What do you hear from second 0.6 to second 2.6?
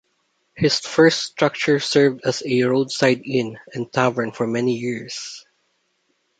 first structure served as